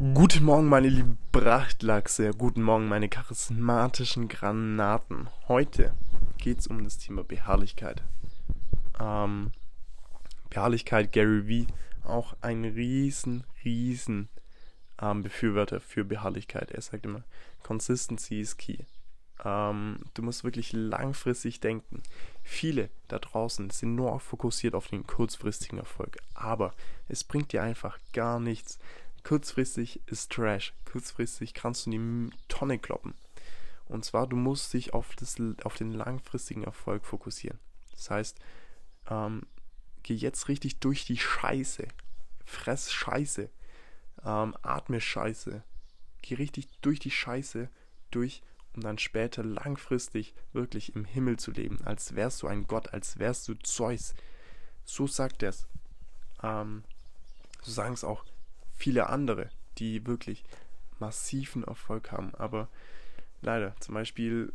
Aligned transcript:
Guten 0.00 0.44
Morgen, 0.44 0.66
meine 0.66 0.88
lieben 0.88 1.18
Prachtlachse. 1.30 2.30
Guten 2.30 2.62
Morgen, 2.62 2.88
meine 2.88 3.10
charismatischen 3.10 4.28
Granaten. 4.28 5.28
Heute 5.46 5.92
geht 6.38 6.60
es 6.60 6.66
um 6.68 6.82
das 6.82 6.96
Thema 6.96 7.22
Beharrlichkeit. 7.22 8.02
Ähm, 8.98 9.52
Beharrlichkeit, 10.48 11.12
Gary 11.12 11.66
V. 11.66 12.08
auch 12.08 12.34
ein 12.40 12.64
riesen, 12.64 13.44
riesen 13.62 14.30
ähm, 15.02 15.22
Befürworter 15.22 15.80
für 15.80 16.02
Beharrlichkeit. 16.02 16.70
Er 16.70 16.80
sagt 16.80 17.04
immer, 17.04 17.22
Consistency 17.62 18.40
is 18.40 18.56
key. 18.56 18.78
Ähm, 19.44 19.98
du 20.14 20.22
musst 20.22 20.44
wirklich 20.44 20.72
langfristig 20.72 21.60
denken. 21.60 22.02
Viele 22.42 22.88
da 23.08 23.18
draußen 23.18 23.68
sind 23.68 23.96
nur 23.96 24.18
fokussiert 24.18 24.74
auf 24.74 24.88
den 24.88 25.06
kurzfristigen 25.06 25.78
Erfolg. 25.78 26.16
Aber 26.32 26.72
es 27.06 27.22
bringt 27.22 27.52
dir 27.52 27.62
einfach 27.62 27.98
gar 28.14 28.40
nichts. 28.40 28.78
Kurzfristig 29.22 30.00
ist 30.06 30.32
Trash. 30.32 30.72
Kurzfristig 30.90 31.54
kannst 31.54 31.86
du 31.86 31.90
die 31.90 32.30
Tonne 32.48 32.78
kloppen. 32.78 33.14
Und 33.86 34.04
zwar, 34.04 34.26
du 34.26 34.36
musst 34.36 34.72
dich 34.72 34.94
auf, 34.94 35.14
das, 35.16 35.36
auf 35.64 35.74
den 35.74 35.92
langfristigen 35.92 36.64
Erfolg 36.64 37.04
fokussieren. 37.04 37.58
Das 37.92 38.10
heißt, 38.10 38.38
ähm, 39.10 39.42
geh 40.02 40.14
jetzt 40.14 40.48
richtig 40.48 40.78
durch 40.78 41.04
die 41.04 41.18
Scheiße. 41.18 41.88
Fress 42.44 42.92
Scheiße. 42.92 43.50
Ähm, 44.24 44.54
atme 44.62 45.00
Scheiße. 45.00 45.62
Geh 46.22 46.34
richtig 46.34 46.68
durch 46.80 47.00
die 47.00 47.10
Scheiße 47.10 47.68
durch 48.10 48.42
um 48.74 48.82
dann 48.82 48.98
später 48.98 49.42
langfristig 49.42 50.34
wirklich 50.52 50.94
im 50.94 51.04
Himmel 51.04 51.38
zu 51.38 51.50
leben, 51.50 51.80
als 51.84 52.14
wärst 52.14 52.42
du 52.42 52.46
ein 52.46 52.66
Gott, 52.66 52.92
als 52.92 53.18
wärst 53.18 53.48
du 53.48 53.54
Zeus. 53.54 54.14
So 54.84 55.06
sagt 55.06 55.42
er 55.42 55.50
es. 55.50 55.66
Ähm, 56.42 56.84
so 57.62 57.72
sagen 57.72 57.94
es 57.94 58.04
auch 58.04 58.24
viele 58.80 59.08
andere, 59.08 59.50
die 59.78 60.06
wirklich 60.06 60.44
massiven 60.98 61.64
Erfolg 61.64 62.12
haben. 62.12 62.34
Aber 62.34 62.68
leider, 63.42 63.74
zum 63.80 63.94
Beispiel 63.94 64.52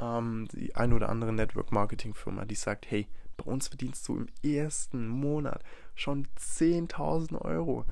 ähm, 0.00 0.48
die 0.52 0.74
ein 0.74 0.92
oder 0.92 1.08
andere 1.08 1.32
Network-Marketing-Firma, 1.32 2.44
die 2.44 2.54
sagt, 2.54 2.90
hey, 2.90 3.06
bei 3.36 3.44
uns 3.44 3.68
verdienst 3.68 4.06
du 4.08 4.16
im 4.16 4.28
ersten 4.42 5.06
Monat 5.06 5.62
schon 5.94 6.26
10.000 6.38 7.40
Euro. 7.40 7.84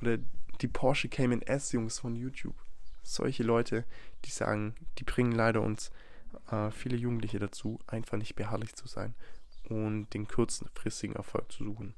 Oder 0.00 0.18
die 0.60 0.68
Porsche 0.68 1.08
Cayman 1.08 1.42
S-Jungs 1.42 1.98
von 1.98 2.14
YouTube 2.14 2.54
solche 3.04 3.42
Leute, 3.42 3.84
die 4.24 4.30
sagen, 4.30 4.74
die 4.98 5.04
bringen 5.04 5.32
leider 5.32 5.60
uns 5.60 5.92
äh, 6.50 6.70
viele 6.70 6.96
Jugendliche 6.96 7.38
dazu, 7.38 7.78
einfach 7.86 8.16
nicht 8.16 8.34
beharrlich 8.34 8.74
zu 8.74 8.88
sein 8.88 9.14
und 9.68 10.12
den 10.14 10.26
kurzfristigen 10.26 11.14
Erfolg 11.14 11.52
zu 11.52 11.64
suchen. 11.64 11.94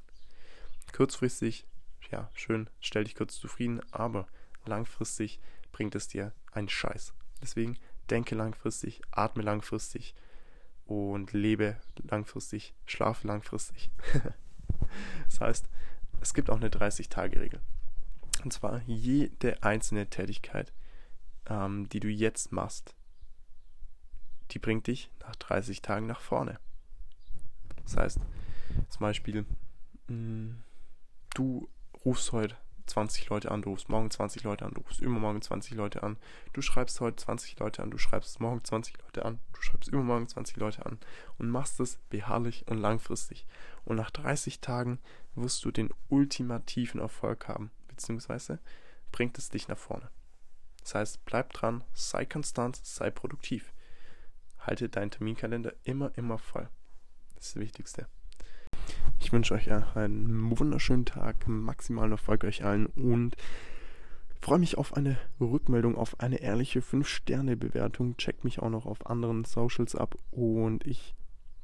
Kurzfristig, 0.92 1.64
ja, 2.11 2.31
schön, 2.35 2.69
stell 2.81 3.05
dich 3.05 3.15
kurz 3.15 3.39
zufrieden, 3.39 3.81
aber 3.93 4.27
langfristig 4.65 5.41
bringt 5.73 5.95
es 5.95 6.09
dir 6.09 6.33
einen 6.53 6.69
Scheiß. 6.69 7.13
Deswegen 7.43 7.79
denke 8.11 8.35
langfristig, 8.35 9.03
atme 9.11 9.43
langfristig 9.43 10.15
und 10.87 11.33
lebe 11.33 11.77
langfristig, 12.09 12.75
schlafe 12.87 13.27
langfristig. 13.27 13.91
das 15.29 15.41
heißt, 15.41 15.69
es 16.21 16.35
gibt 16.35 16.51
auch 16.51 16.57
eine 16.57 16.69
30-Tage-Regel. 16.69 17.61
Und 18.45 18.53
zwar 18.53 18.81
jede 18.87 19.63
einzelne 19.63 20.09
Tätigkeit 20.09 20.73
ähm, 21.48 21.89
die 21.89 22.01
du 22.01 22.09
jetzt 22.09 22.53
machst, 22.53 22.95
die 24.51 24.59
bringt 24.59 24.87
dich 24.87 25.11
nach 25.20 25.37
30 25.37 25.83
Tagen 25.83 26.07
nach 26.07 26.20
vorne. 26.20 26.59
Das 27.85 27.97
heißt, 27.97 28.19
zum 28.89 29.01
Beispiel, 29.01 29.47
mh, 30.09 30.15
mm, 30.15 30.65
du 31.35 31.69
rufst 32.07 32.31
heute 32.31 32.57
20 32.87 33.29
Leute 33.31 33.51
an, 33.51 33.62
du 33.62 33.71
rufst 33.71 33.89
morgen 33.89 34.11
20 34.11 34.45
Leute 34.45 34.65
an, 34.65 34.73
du 34.73 34.81
rufst 34.81 35.01
übermorgen 35.01 35.43
20 35.43 35.75
Leute 35.75 36.05
an, 36.05 36.17
du 36.53 36.63
schreibst 36.63 37.01
heute 37.01 37.17
20 37.17 37.59
Leute 37.59 37.83
an, 37.83 37.91
du 37.91 37.98
schreibst 37.98 38.39
morgen 38.39 38.63
20 38.63 38.97
Leute 39.03 39.25
an, 39.25 39.41
du 39.53 39.61
schreibst 39.61 39.89
übermorgen 39.89 40.29
20 40.29 40.57
Leute 40.57 40.87
an 40.87 40.98
und 41.39 41.51
machst 41.51 41.80
es 41.80 41.98
beharrlich 42.08 42.64
und 42.69 42.79
langfristig. 42.79 43.45
Und 43.85 43.97
nach 43.97 44.13
30 44.13 44.61
Tagen 44.61 45.01
wirst 45.35 45.64
du 45.64 45.73
den 45.73 45.91
ultimativen 46.08 47.01
Erfolg 47.01 47.48
haben, 47.48 47.73
beziehungsweise 47.89 48.61
bringt 49.11 49.36
es 49.36 49.48
dich 49.48 49.67
nach 49.67 49.79
vorne. 49.79 50.09
Das 50.83 50.95
heißt, 50.95 51.25
bleib 51.25 51.53
dran, 51.55 51.83
sei 51.92 52.25
konstant, 52.25 52.77
sei 52.77 53.11
produktiv. 53.11 53.73
Halte 54.59 54.89
deinen 54.89 55.11
Terminkalender 55.11 55.73
immer, 55.83 56.17
immer 56.17 56.39
voll. 56.39 56.69
Das 57.35 57.48
ist 57.48 57.57
das 57.57 57.63
Wichtigste. 57.63 58.07
Ich 59.27 59.33
wünsche 59.33 59.55
euch 59.55 59.69
einen 59.73 60.57
wunderschönen 60.57 61.05
Tag, 61.05 61.48
maximalen 61.48 62.13
Erfolg 62.13 62.45
euch 62.45 62.64
allen 62.64 62.87
und 62.87 63.35
freue 64.41 64.61
mich 64.61 64.79
auf 64.79 64.97
eine 64.97 65.17
Rückmeldung, 65.41 65.97
auf 65.97 66.20
eine 66.20 66.37
ehrliche 66.37 66.79
5-Sterne-Bewertung. 66.79 68.17
Checkt 68.19 68.45
mich 68.45 68.61
auch 68.61 68.70
noch 68.70 68.86
auf 68.86 69.05
anderen 69.11 69.42
Socials 69.42 69.97
ab 69.97 70.15
und 70.31 70.86
ich 70.86 71.17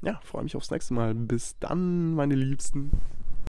ja, 0.02 0.18
freue 0.24 0.42
mich 0.42 0.56
aufs 0.56 0.72
nächste 0.72 0.92
Mal. 0.94 1.14
Bis 1.14 1.56
dann, 1.60 2.14
meine 2.16 2.34
Liebsten. 2.34 2.90